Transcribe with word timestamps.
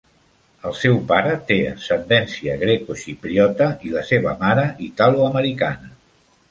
El 0.69 0.73
seu 0.77 0.95
pare 1.11 1.33
té 1.51 1.57
ascendència 1.73 2.57
grecoxipriota 2.63 3.69
i 3.91 3.95
la 3.99 4.05
seva 4.13 4.35
mare, 4.45 4.69
italoamericana. 4.91 5.97